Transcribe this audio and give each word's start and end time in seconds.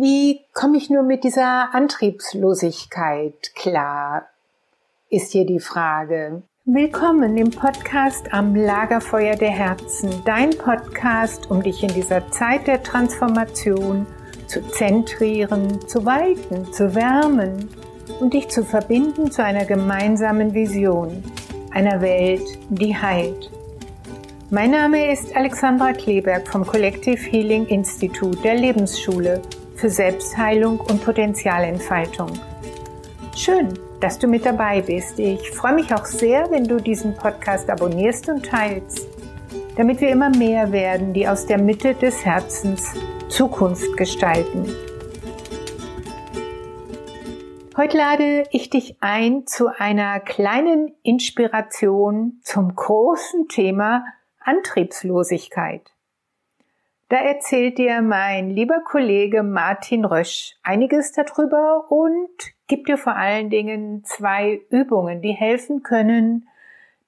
Wie 0.00 0.42
komme 0.52 0.76
ich 0.76 0.90
nur 0.90 1.02
mit 1.02 1.24
dieser 1.24 1.74
Antriebslosigkeit 1.74 3.52
klar? 3.56 4.28
Ist 5.10 5.32
hier 5.32 5.44
die 5.44 5.58
Frage. 5.58 6.42
Willkommen 6.64 7.36
im 7.36 7.50
Podcast 7.50 8.32
am 8.32 8.54
Lagerfeuer 8.54 9.34
der 9.34 9.50
Herzen, 9.50 10.22
dein 10.24 10.50
Podcast, 10.50 11.50
um 11.50 11.64
dich 11.64 11.82
in 11.82 11.92
dieser 11.92 12.30
Zeit 12.30 12.68
der 12.68 12.80
Transformation 12.84 14.06
zu 14.46 14.62
zentrieren, 14.68 15.80
zu 15.88 16.04
weiten, 16.04 16.72
zu 16.72 16.94
wärmen 16.94 17.68
und 18.20 18.34
dich 18.34 18.46
zu 18.50 18.62
verbinden 18.62 19.32
zu 19.32 19.42
einer 19.42 19.64
gemeinsamen 19.64 20.54
Vision, 20.54 21.24
einer 21.72 22.00
Welt, 22.00 22.46
die 22.68 22.96
heilt. 22.96 23.50
Mein 24.50 24.70
Name 24.70 25.12
ist 25.12 25.34
Alexandra 25.34 25.92
Kleberg 25.92 26.46
vom 26.46 26.64
Collective 26.64 27.18
Healing 27.18 27.66
Institute 27.66 28.38
der 28.42 28.54
Lebensschule 28.54 29.42
für 29.78 29.88
Selbstheilung 29.88 30.80
und 30.80 31.04
Potenzialentfaltung. 31.04 32.32
Schön, 33.36 33.78
dass 34.00 34.18
du 34.18 34.26
mit 34.26 34.44
dabei 34.44 34.82
bist. 34.82 35.18
Ich 35.20 35.50
freue 35.52 35.74
mich 35.74 35.94
auch 35.94 36.04
sehr, 36.04 36.50
wenn 36.50 36.64
du 36.64 36.78
diesen 36.78 37.14
Podcast 37.14 37.70
abonnierst 37.70 38.28
und 38.28 38.44
teilst, 38.44 39.06
damit 39.76 40.00
wir 40.00 40.08
immer 40.10 40.30
mehr 40.30 40.72
werden, 40.72 41.14
die 41.14 41.28
aus 41.28 41.46
der 41.46 41.58
Mitte 41.58 41.94
des 41.94 42.24
Herzens 42.24 42.92
Zukunft 43.28 43.96
gestalten. 43.96 44.66
Heute 47.76 47.96
lade 47.96 48.42
ich 48.50 48.70
dich 48.70 48.96
ein 49.00 49.46
zu 49.46 49.68
einer 49.68 50.18
kleinen 50.18 50.96
Inspiration 51.04 52.40
zum 52.42 52.74
großen 52.74 53.46
Thema 53.46 54.04
Antriebslosigkeit. 54.40 55.82
Da 57.10 57.16
erzählt 57.16 57.78
dir 57.78 58.02
mein 58.02 58.50
lieber 58.50 58.80
Kollege 58.84 59.42
Martin 59.42 60.04
Rösch 60.04 60.56
einiges 60.62 61.12
darüber 61.12 61.90
und 61.90 62.28
gibt 62.66 62.88
dir 62.88 62.98
vor 62.98 63.16
allen 63.16 63.48
Dingen 63.48 64.04
zwei 64.04 64.60
Übungen, 64.68 65.22
die 65.22 65.32
helfen 65.32 65.82
können, 65.82 66.48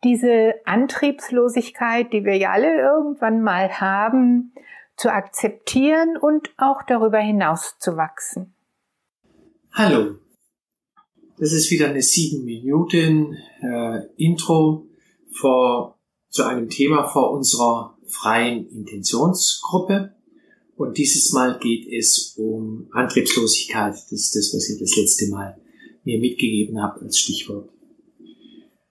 diese 0.03 0.55
Antriebslosigkeit, 0.65 2.15
die 2.15 2.25
wir 2.25 2.39
ja 2.39 2.51
alle 2.53 2.81
irgendwann 2.81 3.43
mal 3.43 3.79
haben, 3.79 4.55
zu 4.97 5.13
akzeptieren 5.13 6.17
und 6.17 6.51
auch 6.57 6.83
darüber 6.83 7.19
hinaus 7.19 7.77
zu 7.79 7.99
wachsen. 7.99 8.55
Hallo, 9.73 10.17
das 11.39 11.53
ist 11.53 11.71
wieder 11.71 11.89
eine 11.89 12.01
sieben 12.01 12.47
Minuten 12.47 13.37
äh, 13.61 14.07
Intro 14.17 14.87
vor, 15.31 15.99
zu 16.31 16.45
einem 16.45 16.71
Thema 16.71 17.05
vor 17.05 17.33
unserer 17.33 17.99
freien 18.11 18.69
Intentionsgruppe. 18.71 20.15
Und 20.77 20.99
dieses 20.99 21.33
Mal 21.33 21.59
geht 21.59 21.87
es 21.93 22.35
um 22.37 22.89
Antriebslosigkeit. 22.93 23.95
Das 23.95 24.13
ist 24.13 24.37
das, 24.37 24.55
was 24.55 24.71
ihr 24.71 24.79
das 24.79 24.97
letzte 24.97 25.29
Mal 25.29 25.59
mir 26.05 26.19
mitgegeben 26.19 26.83
habt 26.83 27.03
als 27.03 27.19
Stichwort. 27.19 27.69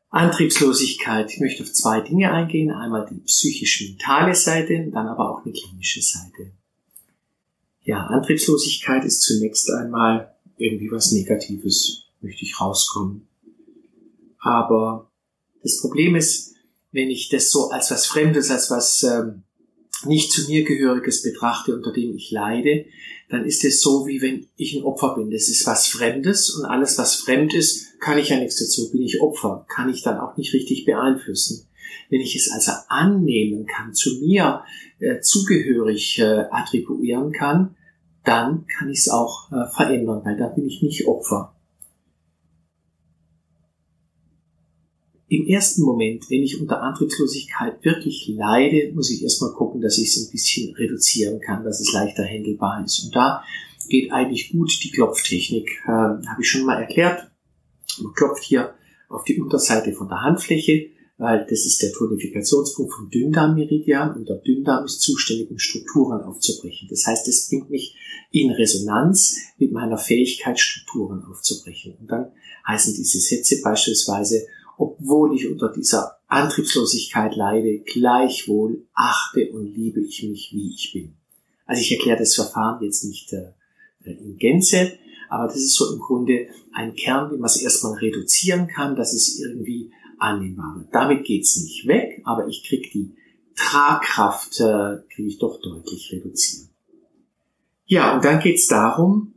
Antriebslosigkeit. 0.09 1.31
Ich 1.31 1.39
möchte 1.39 1.63
auf 1.63 1.71
zwei 1.71 2.01
Dinge 2.01 2.31
eingehen. 2.31 2.71
Einmal 2.71 3.07
die 3.09 3.19
psychisch-mentale 3.19 4.35
Seite, 4.35 4.89
dann 4.91 5.07
aber 5.07 5.31
auch 5.31 5.43
eine 5.43 5.53
klinische 5.53 6.01
Seite. 6.01 6.51
Ja, 7.83 8.05
Antriebslosigkeit 8.07 9.05
ist 9.05 9.21
zunächst 9.21 9.69
einmal 9.71 10.35
irgendwie 10.57 10.91
was 10.91 11.11
Negatives 11.11 12.03
möchte 12.21 12.43
ich 12.43 12.59
rauskommen. 12.59 13.27
Aber 14.39 15.09
das 15.63 15.81
Problem 15.81 16.15
ist, 16.15 16.55
wenn 16.91 17.09
ich 17.09 17.29
das 17.29 17.51
so 17.51 17.69
als 17.69 17.91
was 17.91 18.05
Fremdes, 18.07 18.49
als 18.49 18.71
was 18.71 19.03
ähm, 19.03 19.43
nicht 20.05 20.31
zu 20.31 20.47
mir 20.49 20.63
gehöriges 20.63 21.21
betrachte, 21.23 21.75
unter 21.75 21.91
dem 21.91 22.15
ich 22.15 22.31
leide, 22.31 22.85
dann 23.29 23.45
ist 23.45 23.63
es 23.63 23.81
so, 23.81 24.07
wie 24.07 24.21
wenn 24.21 24.47
ich 24.55 24.75
ein 24.75 24.83
Opfer 24.83 25.15
bin. 25.15 25.29
Das 25.29 25.49
ist 25.49 25.67
was 25.67 25.87
Fremdes 25.87 26.49
und 26.49 26.65
alles, 26.65 26.97
was 26.97 27.15
fremd 27.15 27.53
ist, 27.53 27.99
kann 27.99 28.17
ich 28.17 28.29
ja 28.29 28.39
nichts 28.39 28.59
dazu. 28.59 28.91
Bin 28.91 29.01
ich 29.01 29.21
Opfer, 29.21 29.65
kann 29.69 29.89
ich 29.89 30.01
dann 30.01 30.19
auch 30.19 30.37
nicht 30.37 30.53
richtig 30.53 30.85
beeinflussen. 30.85 31.67
Wenn 32.09 32.21
ich 32.21 32.35
es 32.35 32.51
also 32.51 32.71
annehmen 32.87 33.67
kann, 33.67 33.93
zu 33.93 34.19
mir 34.19 34.63
äh, 34.99 35.19
zugehörig 35.21 36.17
äh, 36.19 36.45
attribuieren 36.49 37.31
kann, 37.31 37.75
dann 38.23 38.65
kann 38.67 38.89
ich 38.89 38.99
es 38.99 39.09
auch 39.09 39.51
äh, 39.51 39.69
verändern, 39.75 40.21
weil 40.23 40.37
da 40.37 40.47
bin 40.47 40.65
ich 40.65 40.81
nicht 40.81 41.07
Opfer. 41.07 41.55
Im 45.31 45.45
ersten 45.45 45.83
Moment, 45.83 46.27
wenn 46.31 46.41
ich 46.41 46.59
unter 46.59 46.81
Antriebslosigkeit 46.81 47.85
wirklich 47.85 48.27
leide, 48.35 48.91
muss 48.93 49.11
ich 49.11 49.21
erstmal 49.21 49.53
gucken, 49.53 49.79
dass 49.79 49.99
ich 49.99 50.09
es 50.09 50.17
ein 50.17 50.31
bisschen 50.31 50.73
reduzieren 50.75 51.39
kann, 51.39 51.63
dass 51.63 51.79
es 51.79 51.93
leichter 51.93 52.25
handelbar 52.25 52.83
ist. 52.83 53.05
Und 53.05 53.15
da 53.15 53.43
geht 53.89 54.11
eigentlich 54.11 54.51
gut 54.51 54.71
die 54.83 54.89
Klopftechnik. 54.89 55.69
Äh, 55.85 55.91
Habe 55.91 56.41
ich 56.41 56.49
schon 56.49 56.65
mal 56.65 56.81
erklärt. 56.81 57.29
Man 58.01 58.13
klopft 58.13 58.43
hier 58.43 58.73
auf 59.07 59.23
die 59.23 59.39
Unterseite 59.39 59.93
von 59.93 60.07
der 60.07 60.21
Handfläche, 60.21 60.87
weil 61.19 61.45
das 61.47 61.65
ist 61.65 61.81
der 61.83 61.91
Tonifiktionspunkt 61.91 62.93
vom 62.93 63.09
Dünndarmmeridian 63.11 64.15
und 64.15 64.27
der 64.29 64.37
Dünndarm 64.37 64.85
ist 64.85 65.01
zuständig, 65.01 65.51
um 65.51 65.59
Strukturen 65.59 66.21
aufzubrechen. 66.21 66.87
Das 66.89 67.05
heißt, 67.05 67.27
es 67.27 67.49
bringt 67.49 67.69
mich 67.69 67.95
in 68.31 68.49
Resonanz 68.49 69.35
mit 69.59 69.71
meiner 69.71 69.97
Fähigkeit, 69.97 70.59
Strukturen 70.59 71.23
aufzubrechen. 71.25 71.97
Und 71.99 72.09
dann 72.09 72.31
heißen 72.67 72.95
diese 72.95 73.19
Sätze 73.19 73.61
beispielsweise 73.61 74.47
obwohl 74.79 75.35
ich 75.35 75.45
unter 75.51 75.69
dieser 75.69 76.19
Antriebslosigkeit 76.27 77.35
leide, 77.35 77.79
gleichwohl 77.79 78.87
achte 78.93 79.51
und 79.51 79.65
liebe 79.65 79.99
ich 79.99 80.23
mich, 80.23 80.51
wie 80.53 80.73
ich 80.73 80.93
bin. 80.93 81.15
Also 81.65 81.81
ich 81.81 81.91
erkläre 81.91 82.17
das 82.17 82.33
Verfahren 82.33 82.81
jetzt 82.81 83.03
nicht 83.03 83.33
äh, 83.33 83.51
in 84.05 84.37
Gänze, 84.37 84.93
aber 85.27 85.47
das 85.47 85.57
ist 85.57 85.75
so 85.75 85.93
im 85.93 85.99
Grunde 85.99 86.47
ein 86.73 86.95
Kern, 86.95 87.29
wie 87.29 87.37
man 87.37 87.47
es 87.47 87.61
erstmal 87.61 87.95
reduzieren 87.95 88.67
kann, 88.67 88.95
dass 88.95 89.13
es 89.13 89.37
irgendwie 89.37 89.91
annehmbar 90.17 90.77
wird. 90.77 90.87
Damit 90.93 91.25
geht's 91.25 91.57
nicht 91.57 91.85
weg, 91.85 92.21
aber 92.23 92.47
ich 92.47 92.63
kriege 92.63 92.89
die 92.89 93.15
Tragkraft, 93.55 94.61
äh, 94.61 94.99
kriege 95.13 95.27
ich 95.27 95.39
doch 95.39 95.59
deutlich 95.61 96.13
reduziert. 96.13 96.69
Ja, 97.85 98.15
und 98.15 98.23
dann 98.23 98.39
geht's 98.39 98.67
darum, 98.67 99.33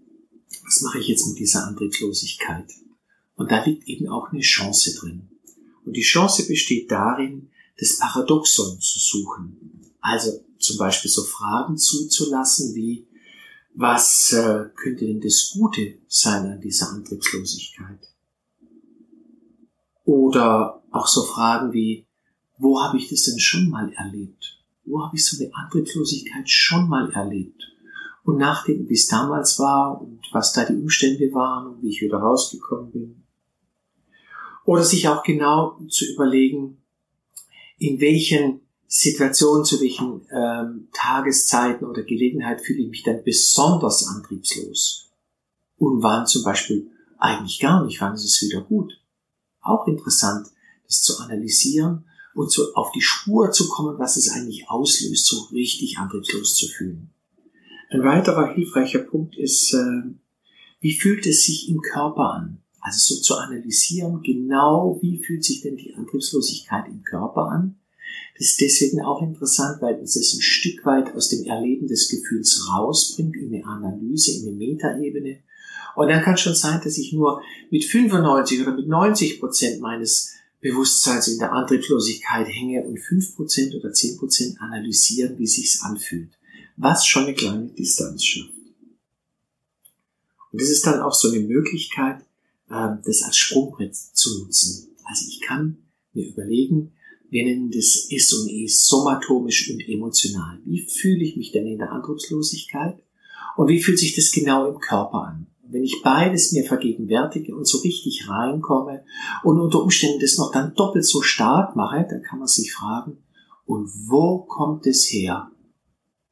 was 0.64 0.82
mache 0.82 1.00
ich 1.00 1.08
jetzt 1.08 1.26
mit 1.26 1.40
dieser 1.40 1.66
Antriebslosigkeit? 1.66 2.66
Und 3.34 3.50
da 3.50 3.64
liegt 3.64 3.88
eben 3.88 4.08
auch 4.08 4.30
eine 4.30 4.40
Chance 4.40 4.94
drin. 5.00 5.31
Und 5.84 5.96
die 5.96 6.02
Chance 6.02 6.46
besteht 6.46 6.90
darin, 6.90 7.50
das 7.78 7.98
Paradoxon 7.98 8.80
zu 8.80 8.98
suchen. 8.98 9.90
Also 10.00 10.44
zum 10.58 10.76
Beispiel 10.78 11.10
so 11.10 11.24
Fragen 11.24 11.76
zuzulassen 11.76 12.74
wie, 12.74 13.06
was 13.74 14.32
äh, 14.32 14.66
könnte 14.76 15.06
denn 15.06 15.20
das 15.20 15.50
Gute 15.52 15.94
sein 16.08 16.46
an 16.46 16.60
dieser 16.60 16.90
Antriebslosigkeit? 16.90 18.08
Oder 20.04 20.82
auch 20.90 21.06
so 21.06 21.22
Fragen 21.22 21.72
wie, 21.72 22.06
wo 22.58 22.80
habe 22.80 22.98
ich 22.98 23.08
das 23.08 23.22
denn 23.22 23.38
schon 23.38 23.70
mal 23.70 23.92
erlebt? 23.94 24.58
Wo 24.84 25.02
habe 25.02 25.16
ich 25.16 25.26
so 25.26 25.42
eine 25.42 25.54
Antriebslosigkeit 25.54 26.48
schon 26.48 26.88
mal 26.88 27.10
erlebt? 27.12 27.62
Und 28.24 28.38
nachdenken, 28.38 28.88
wie 28.88 28.94
es 28.94 29.08
damals 29.08 29.58
war 29.58 30.00
und 30.00 30.20
was 30.32 30.52
da 30.52 30.64
die 30.64 30.74
Umstände 30.74 31.32
waren 31.32 31.74
und 31.74 31.82
wie 31.82 31.88
ich 31.88 32.02
wieder 32.02 32.18
rausgekommen 32.18 32.92
bin. 32.92 33.21
Oder 34.64 34.84
sich 34.84 35.08
auch 35.08 35.22
genau 35.22 35.78
zu 35.88 36.04
überlegen, 36.12 36.82
in 37.78 38.00
welchen 38.00 38.60
Situationen, 38.86 39.64
zu 39.64 39.80
welchen 39.80 40.26
ähm, 40.30 40.88
Tageszeiten 40.92 41.86
oder 41.86 42.02
Gelegenheit 42.02 42.60
fühle 42.60 42.82
ich 42.82 42.90
mich 42.90 43.02
dann 43.02 43.24
besonders 43.24 44.06
antriebslos. 44.06 45.10
Und 45.78 46.02
wann 46.02 46.26
zum 46.26 46.44
Beispiel 46.44 46.90
eigentlich 47.18 47.58
gar 47.58 47.84
nicht, 47.84 48.00
wann 48.00 48.14
ist 48.14 48.24
es 48.24 48.42
wieder 48.42 48.60
gut. 48.60 49.00
Auch 49.62 49.86
interessant, 49.86 50.48
das 50.86 51.02
zu 51.02 51.18
analysieren 51.18 52.04
und 52.34 52.50
so 52.50 52.74
auf 52.74 52.92
die 52.92 53.00
Spur 53.00 53.50
zu 53.50 53.68
kommen, 53.68 53.98
was 53.98 54.16
es 54.16 54.30
eigentlich 54.30 54.68
auslöst, 54.68 55.26
so 55.26 55.44
richtig 55.52 55.98
antriebslos 55.98 56.54
zu 56.56 56.68
fühlen. 56.68 57.10
Ein 57.90 58.04
weiterer 58.04 58.54
hilfreicher 58.54 59.00
Punkt 59.00 59.36
ist, 59.36 59.72
äh, 59.74 60.02
wie 60.80 60.94
fühlt 60.94 61.26
es 61.26 61.44
sich 61.44 61.68
im 61.68 61.80
Körper 61.80 62.34
an? 62.34 62.61
Also 62.82 63.14
so 63.14 63.20
zu 63.20 63.36
analysieren, 63.36 64.22
genau 64.22 64.98
wie 65.00 65.22
fühlt 65.22 65.44
sich 65.44 65.62
denn 65.62 65.76
die 65.76 65.94
Antriebslosigkeit 65.94 66.88
im 66.88 67.04
Körper 67.04 67.46
an. 67.46 67.76
Das 68.36 68.48
ist 68.48 68.60
deswegen 68.60 69.00
auch 69.02 69.22
interessant, 69.22 69.80
weil 69.80 70.00
uns 70.00 70.14
das 70.14 70.34
ein 70.34 70.42
Stück 70.42 70.84
weit 70.84 71.14
aus 71.14 71.28
dem 71.28 71.44
Erleben 71.44 71.86
des 71.86 72.08
Gefühls 72.08 72.68
rausbringt, 72.74 73.36
in 73.36 73.54
eine 73.54 73.64
Analyse, 73.64 74.32
in 74.32 74.48
eine 74.48 74.56
Metaebene. 74.56 75.38
Und 75.94 76.08
dann 76.08 76.22
kann 76.22 76.36
schon 76.36 76.56
sein, 76.56 76.80
dass 76.82 76.98
ich 76.98 77.12
nur 77.12 77.40
mit 77.70 77.84
95 77.84 78.62
oder 78.62 78.74
mit 78.74 78.88
90 78.88 79.38
Prozent 79.38 79.80
meines 79.80 80.32
Bewusstseins 80.60 81.28
in 81.28 81.38
der 81.38 81.52
Antriebslosigkeit 81.52 82.48
hänge 82.48 82.82
und 82.82 82.98
5 82.98 83.36
Prozent 83.36 83.74
oder 83.76 83.92
10 83.92 84.16
Prozent 84.16 84.60
analysieren, 84.60 85.38
wie 85.38 85.46
sich's 85.46 85.82
anfühlt. 85.82 86.30
Was 86.76 87.06
schon 87.06 87.24
eine 87.24 87.34
kleine 87.34 87.68
Distanz 87.68 88.24
schafft. 88.24 88.54
Und 90.50 90.60
das 90.60 90.68
ist 90.68 90.84
dann 90.84 91.00
auch 91.00 91.14
so 91.14 91.30
eine 91.30 91.40
Möglichkeit, 91.40 92.24
das 92.72 93.22
als 93.22 93.36
Sprungbrett 93.36 93.94
zu 93.94 94.42
nutzen. 94.42 94.96
Also 95.04 95.26
ich 95.28 95.40
kann 95.40 95.78
mir 96.12 96.28
überlegen, 96.28 96.92
wir 97.30 97.44
nennen 97.44 97.70
das 97.70 98.08
S 98.10 98.32
und 98.34 98.50
E 98.50 98.66
somatomisch 98.68 99.70
und 99.70 99.80
emotional. 99.88 100.58
Wie 100.64 100.86
fühle 100.86 101.24
ich 101.24 101.36
mich 101.36 101.52
denn 101.52 101.66
in 101.66 101.78
der 101.78 101.92
Antriebslosigkeit? 101.92 103.02
Und 103.56 103.68
wie 103.68 103.82
fühlt 103.82 103.98
sich 103.98 104.14
das 104.14 104.32
genau 104.32 104.68
im 104.68 104.78
Körper 104.78 105.26
an? 105.28 105.46
Wenn 105.68 105.82
ich 105.82 106.02
beides 106.02 106.52
mir 106.52 106.64
vergegenwärtige 106.64 107.56
und 107.56 107.66
so 107.66 107.78
richtig 107.78 108.28
reinkomme 108.28 109.04
und 109.42 109.58
unter 109.58 109.82
Umständen 109.82 110.20
das 110.20 110.36
noch 110.36 110.52
dann 110.52 110.74
doppelt 110.74 111.06
so 111.06 111.22
stark 111.22 111.74
mache, 111.76 112.06
dann 112.08 112.22
kann 112.22 112.38
man 112.38 112.48
sich 112.48 112.72
fragen, 112.72 113.18
und 113.64 113.88
wo 114.08 114.40
kommt 114.40 114.86
es 114.86 115.10
her? 115.10 115.50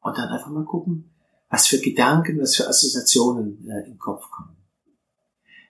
Und 0.02 0.18
dann 0.18 0.28
einfach 0.28 0.50
mal 0.50 0.64
gucken, 0.64 1.10
was 1.48 1.66
für 1.66 1.78
Gedanken, 1.78 2.38
was 2.38 2.56
für 2.56 2.68
Assoziationen 2.68 3.66
äh, 3.66 3.88
im 3.88 3.98
Kopf 3.98 4.30
kommen. 4.30 4.59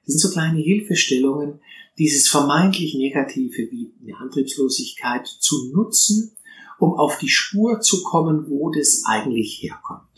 Das 0.04 0.14
sind 0.14 0.20
so 0.20 0.30
kleine 0.30 0.60
Hilfestellungen, 0.60 1.60
dieses 1.98 2.28
vermeintlich 2.28 2.94
Negative 2.94 3.70
wie 3.70 3.92
eine 4.02 4.16
Antriebslosigkeit 4.16 5.26
zu 5.26 5.70
nutzen, 5.72 6.32
um 6.78 6.94
auf 6.94 7.18
die 7.18 7.28
Spur 7.28 7.80
zu 7.80 8.02
kommen, 8.02 8.48
wo 8.48 8.70
das 8.70 9.04
eigentlich 9.04 9.62
herkommt. 9.62 10.08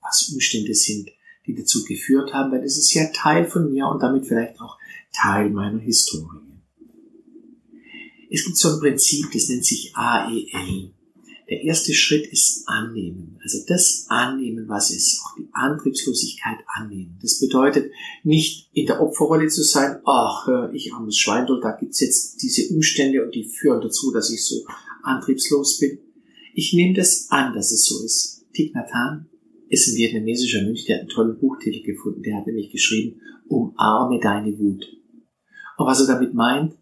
Was 0.00 0.30
Umstände 0.32 0.74
sind, 0.74 1.10
die 1.46 1.54
dazu 1.54 1.84
geführt 1.84 2.32
haben, 2.32 2.52
weil 2.52 2.62
es 2.62 2.78
ist 2.78 2.94
ja 2.94 3.06
Teil 3.12 3.46
von 3.46 3.72
mir 3.72 3.86
und 3.88 4.02
damit 4.02 4.26
vielleicht 4.26 4.60
auch 4.60 4.78
Teil 5.12 5.50
meiner 5.50 5.80
Historie. 5.80 6.40
Es 8.30 8.44
gibt 8.44 8.56
so 8.56 8.74
ein 8.74 8.80
Prinzip, 8.80 9.30
das 9.32 9.48
nennt 9.48 9.64
sich 9.64 9.94
AEL. 9.94 10.92
Der 11.48 11.62
erste 11.62 11.92
Schritt 11.92 12.26
ist 12.26 12.66
annehmen. 12.66 13.38
Also 13.42 13.58
das 13.66 14.06
annehmen, 14.08 14.66
was 14.68 14.90
ist. 14.90 15.20
Auch 15.20 15.36
die 15.36 15.48
Antriebslosigkeit 15.52 16.58
annehmen. 16.66 17.18
Das 17.20 17.38
bedeutet 17.38 17.92
nicht 18.22 18.70
in 18.72 18.86
der 18.86 19.02
Opferrolle 19.02 19.48
zu 19.48 19.62
sein, 19.62 20.00
ach, 20.06 20.48
ich 20.72 20.94
armes 20.94 21.18
Schweindel, 21.18 21.60
da 21.60 21.76
gibt's 21.78 22.00
jetzt 22.00 22.42
diese 22.42 22.74
Umstände 22.74 23.24
und 23.24 23.34
die 23.34 23.44
führen 23.44 23.82
dazu, 23.82 24.10
dass 24.10 24.30
ich 24.30 24.44
so 24.44 24.64
antriebslos 25.02 25.78
bin. 25.78 25.98
Ich 26.54 26.72
nehme 26.72 26.94
das 26.94 27.26
an, 27.30 27.52
dass 27.52 27.72
es 27.72 27.84
so 27.84 28.02
ist. 28.04 28.46
Thich 28.54 28.72
Nhat 28.72 28.92
Hanh 28.94 29.26
ist 29.68 29.88
ein 29.88 29.96
vietnamesischer 29.96 30.62
Mönch, 30.62 30.84
der 30.86 30.96
hat 30.96 31.00
einen 31.02 31.10
tollen 31.10 31.38
Buchtitel 31.38 31.82
gefunden. 31.82 32.22
Der 32.22 32.36
hat 32.36 32.46
nämlich 32.46 32.70
geschrieben, 32.70 33.20
umarme 33.48 34.20
deine 34.20 34.58
Wut. 34.58 34.86
Und 35.76 35.86
was 35.86 36.00
er 36.00 36.06
damit 36.06 36.32
meint, 36.32 36.74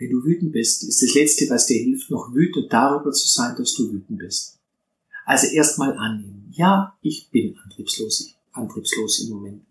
wenn 0.00 0.10
du 0.10 0.24
wütend 0.24 0.52
bist, 0.52 0.82
ist 0.82 1.02
das 1.02 1.14
Letzte, 1.14 1.48
was 1.50 1.66
dir 1.66 1.78
hilft, 1.78 2.10
noch 2.10 2.32
wütend 2.32 2.72
darüber 2.72 3.12
zu 3.12 3.28
sein, 3.28 3.54
dass 3.56 3.74
du 3.74 3.92
wütend 3.92 4.18
bist. 4.18 4.58
Also 5.26 5.46
erstmal 5.48 5.92
annehmen. 5.92 6.50
Ja, 6.52 6.96
ich 7.02 7.28
bin 7.30 7.54
antriebslos, 7.62 8.34
antriebslos 8.52 9.20
im 9.20 9.30
Moment. 9.30 9.62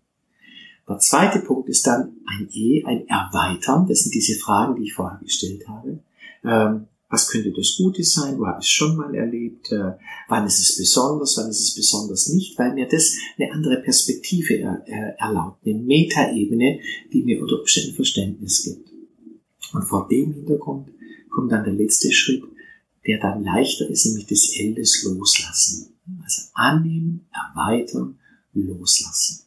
Der 0.88 0.98
zweite 0.98 1.40
Punkt 1.40 1.68
ist 1.68 1.84
dann 1.86 2.16
ein 2.26 2.48
E, 2.52 2.84
ein 2.84 3.08
Erweitern. 3.08 3.86
Das 3.88 4.00
sind 4.00 4.14
diese 4.14 4.38
Fragen, 4.38 4.76
die 4.76 4.84
ich 4.84 4.94
vorher 4.94 5.18
gestellt 5.18 5.66
habe. 5.68 5.98
Ähm, 6.44 6.86
was 7.08 7.28
könnte 7.28 7.50
das 7.50 7.74
Gute 7.76 8.04
sein? 8.04 8.38
Wo 8.38 8.46
habe 8.46 8.60
ich 8.60 8.66
es 8.66 8.72
schon 8.72 8.96
mal 8.96 9.12
erlebt? 9.12 9.72
Äh, 9.72 9.94
wann 10.28 10.46
ist 10.46 10.60
es 10.60 10.76
besonders? 10.78 11.36
Wann 11.38 11.50
ist 11.50 11.60
es 11.60 11.74
besonders 11.74 12.28
nicht? 12.28 12.56
Weil 12.56 12.74
mir 12.74 12.86
das 12.86 13.16
eine 13.36 13.52
andere 13.52 13.82
Perspektive 13.82 14.54
er, 14.54 14.82
er, 14.86 15.18
erlaubt, 15.18 15.66
eine 15.66 15.74
Metaebene, 15.74 16.78
die 17.12 17.22
mir 17.22 17.42
unter 17.42 17.58
Umständen 17.58 17.96
Verständnis 17.96 18.62
gibt. 18.62 18.89
Und 19.72 19.82
vor 19.84 20.08
dem 20.08 20.32
Hintergrund 20.32 20.88
kommt 21.30 21.52
dann 21.52 21.64
der 21.64 21.72
letzte 21.72 22.12
Schritt, 22.12 22.42
der 23.06 23.20
dann 23.20 23.44
leichter 23.44 23.88
ist, 23.88 24.06
nämlich 24.06 24.26
das 24.26 24.50
L 24.56 24.74
des 24.74 25.04
Loslassen. 25.04 25.94
Also 26.22 26.42
annehmen, 26.54 27.26
erweitern, 27.32 28.18
loslassen. 28.52 29.44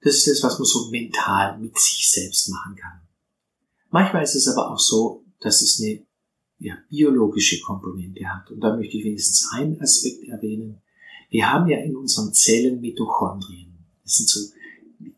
Das 0.00 0.16
ist 0.16 0.26
das, 0.26 0.42
was 0.42 0.58
man 0.58 0.66
so 0.66 0.90
mental 0.90 1.58
mit 1.58 1.78
sich 1.78 2.10
selbst 2.10 2.48
machen 2.48 2.74
kann. 2.74 3.00
Manchmal 3.90 4.24
ist 4.24 4.34
es 4.34 4.48
aber 4.48 4.70
auch 4.70 4.78
so, 4.78 5.24
dass 5.40 5.62
es 5.62 5.80
eine 5.80 6.04
ja, 6.58 6.76
biologische 6.88 7.60
Komponente 7.60 8.26
hat. 8.26 8.50
Und 8.50 8.60
da 8.60 8.74
möchte 8.74 8.96
ich 8.96 9.04
wenigstens 9.04 9.50
einen 9.52 9.80
Aspekt 9.80 10.24
erwähnen. 10.24 10.80
Wir 11.30 11.52
haben 11.52 11.68
ja 11.68 11.78
in 11.78 11.96
unseren 11.96 12.32
Zellen 12.32 12.80
Mitochondrien. 12.80 13.78
Das 14.02 14.16
sind 14.16 14.28
so 14.28 14.40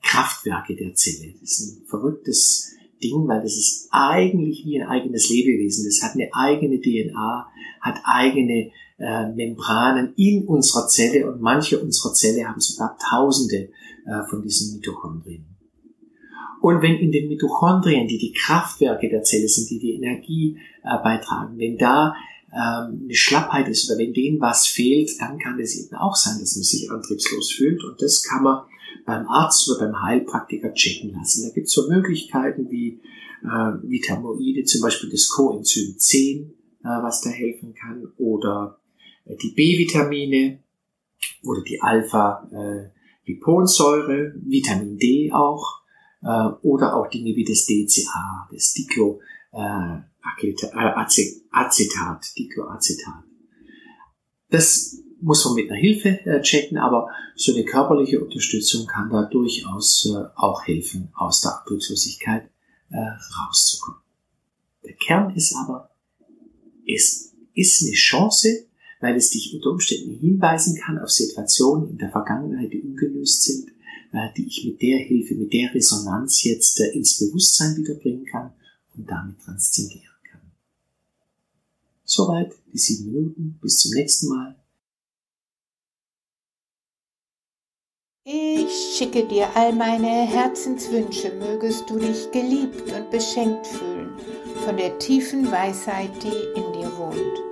Kraftwerke 0.03 0.77
der 0.77 0.95
Zelle. 0.95 1.35
Das 1.41 1.59
ist 1.59 1.79
ein 1.83 1.87
verrücktes 1.87 2.75
Ding, 3.03 3.27
weil 3.29 3.43
das 3.43 3.57
ist 3.57 3.89
eigentlich 3.91 4.65
wie 4.65 4.81
ein 4.81 4.89
eigenes 4.89 5.29
Lebewesen. 5.29 5.85
Das 5.87 6.03
hat 6.03 6.15
eine 6.15 6.29
eigene 6.33 6.81
DNA, 6.81 7.47
hat 7.81 8.01
eigene 8.05 8.71
äh, 8.99 9.33
Membranen 9.33 10.15
in 10.17 10.47
unserer 10.47 10.87
Zelle 10.89 11.31
und 11.31 11.41
manche 11.41 11.81
unserer 11.81 12.13
Zelle 12.15 12.49
haben 12.49 12.61
sogar 12.61 12.97
Tausende 12.99 13.71
äh, 14.07 14.29
von 14.29 14.43
diesen 14.43 14.77
Mitochondrien. 14.77 15.47
Und 16.61 16.81
wenn 16.81 16.97
in 16.97 17.13
den 17.13 17.29
Mitochondrien, 17.29 18.09
die 18.09 18.19
die 18.19 18.33
Kraftwerke 18.33 19.11
der 19.11 19.23
Zelle 19.23 19.49
sind, 19.49 19.69
die 19.69 19.79
die 19.79 19.97
Energie 19.97 20.57
äh, 20.83 20.97
beitragen, 21.03 21.59
wenn 21.59 21.77
da 21.77 22.15
ähm, 22.55 23.03
eine 23.05 23.15
Schlappheit 23.15 23.69
ist 23.69 23.91
oder 23.91 23.99
wenn 23.99 24.15
denen 24.15 24.41
was 24.41 24.69
fehlt, 24.69 25.11
dann 25.21 25.39
kann 25.39 25.59
es 25.59 25.77
eben 25.77 25.97
auch 25.97 26.15
sein, 26.15 26.39
dass 26.39 26.55
man 26.55 26.63
sich 26.63 26.89
antriebslos 26.91 27.51
fühlt. 27.53 27.83
Und 27.83 28.01
das 28.01 28.23
kann 28.23 28.45
man 28.45 28.63
beim 29.05 29.27
Arzt 29.27 29.69
oder 29.69 29.81
beim 29.87 30.01
Heilpraktiker 30.03 30.73
checken 30.73 31.15
lassen. 31.15 31.43
Da 31.43 31.49
gibt 31.53 31.67
es 31.67 31.73
so 31.73 31.89
Möglichkeiten 31.89 32.71
wie 32.71 33.01
äh, 33.43 33.73
Vitaminoide, 33.83 34.63
zum 34.65 34.83
Beispiel 34.83 35.11
das 35.11 35.29
Coenzym 35.29 35.99
10, 35.99 36.43
äh, 36.43 36.53
was 36.85 37.23
da 37.23 37.31
helfen 37.31 37.75
kann, 37.75 38.07
oder 38.19 38.79
äh, 39.25 39.35
die 39.37 39.51
B-Vitamine 39.51 40.61
oder 41.43 41.63
die 41.63 41.83
Alpha-Liponsäure, 41.83 44.35
Vitamin 44.45 44.97
D 44.97 45.33
auch, 45.33 45.81
äh, 46.23 46.51
oder 46.63 46.95
auch 46.97 47.09
Dinge 47.09 47.35
wie 47.35 47.45
das 47.45 47.67
DCA, 47.67 48.49
das 48.53 48.73
Dicloacetat, 50.43 52.25
Dicloacetat. 52.37 53.25
Das 54.51 54.97
muss 55.21 55.45
man 55.45 55.55
mit 55.55 55.71
einer 55.71 55.81
Hilfe 55.81 56.21
äh, 56.27 56.43
checken, 56.43 56.79
aber 56.79 57.09
so 57.35 57.53
eine 57.53 57.65
körperliche 57.65 58.23
Unterstützung 58.23 58.87
kann 58.87 59.11
da 59.11 59.25
durchaus 59.25 60.07
äh, 60.07 60.25
auch 60.37 60.67
helfen, 60.67 61.09
aus 61.15 61.41
der 61.41 61.53
Abdruckslosigkeit 61.53 62.51
äh, 62.91 62.97
rauszukommen. 62.97 64.01
Der 64.85 64.95
Kern 64.95 65.35
ist 65.35 65.55
aber, 65.57 65.91
es 66.87 67.33
ist 67.55 67.83
eine 67.83 67.93
Chance, 67.93 68.67
weil 69.01 69.17
es 69.17 69.31
dich 69.31 69.55
unter 69.55 69.71
Umständen 69.71 70.19
hinweisen 70.19 70.77
kann 70.77 70.99
auf 70.99 71.11
Situationen 71.11 71.91
in 71.91 71.99
der 71.99 72.11
Vergangenheit, 72.11 72.73
die 72.73 72.83
ungelöst 72.83 73.45
sind, 73.45 73.69
äh, 74.13 74.29
die 74.37 74.47
ich 74.47 74.65
mit 74.65 74.83
der 74.83 74.99
Hilfe, 74.99 75.35
mit 75.37 75.53
der 75.53 75.75
Resonanz 75.75 76.45
jetzt 76.45 76.81
äh, 76.81 76.91
ins 76.91 77.19
Bewusstsein 77.19 77.77
wiederbringen 77.77 78.27
kann 78.27 78.53
und 78.97 79.07
damit 79.07 79.41
transzendieren 79.41 80.15
kann. 80.31 80.41
Soweit 82.05 82.55
die 82.73 82.79
sieben 82.79 83.13
Minuten. 83.13 83.59
Bis 83.61 83.79
zum 83.79 83.93
nächsten 83.93 84.29
Mal. 84.29 84.57
Ich 88.27 88.97
schicke 88.97 89.27
dir 89.27 89.49
all 89.55 89.75
meine 89.75 90.27
Herzenswünsche, 90.27 91.31
mögest 91.35 91.91
du 91.91 91.99
dich 91.99 92.31
geliebt 92.31 92.91
und 92.91 93.11
beschenkt 93.11 93.67
fühlen 93.67 93.95
von 94.65 94.79
der 94.79 94.99
tiefen 94.99 95.51
Weisheit, 95.53 96.11
die 96.23 96.59
in 96.59 96.73
dir 96.73 96.91
wohnt. 96.97 97.45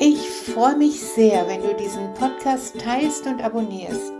Ich 0.00 0.28
freue 0.28 0.76
mich 0.76 1.00
sehr, 1.00 1.46
wenn 1.46 1.62
du 1.62 1.72
diesen 1.74 2.12
Podcast 2.14 2.78
teilst 2.80 3.26
und 3.26 3.40
abonnierst, 3.40 4.12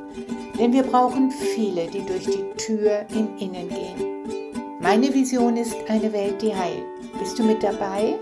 denn 0.57 0.73
wir 0.73 0.85
brauchen 0.85 1.33
viele, 1.33 1.89
die 1.89 2.07
durch 2.07 2.27
die 2.27 2.45
Tür 2.57 3.05
im 3.11 3.37
Innen 3.39 3.69
gehen. 3.69 4.16
Meine 4.89 5.13
Vision 5.13 5.57
ist 5.57 5.75
eine 5.89 6.13
Welt, 6.13 6.41
die 6.41 6.55
heilt. 6.55 6.85
Bist 7.19 7.37
du 7.37 7.43
mit 7.43 7.61
dabei? 7.61 8.21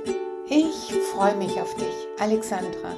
Ich 0.48 0.94
freue 1.12 1.36
mich 1.36 1.60
auf 1.60 1.74
dich, 1.74 1.94
Alexandra. 2.18 2.96